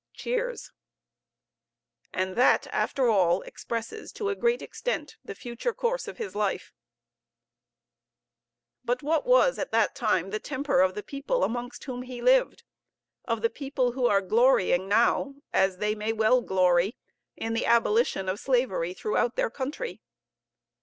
[0.15, 0.71] (Cheers.)
[2.11, 6.73] And that, after all, expresses to a great extent the future course of his life.
[8.83, 12.63] But what was at that time the temper of the people amongst whom he lived,
[13.25, 16.97] of the people who are glorying now, as they well may glory,
[17.37, 20.01] in the abolition of slavery throughout their country?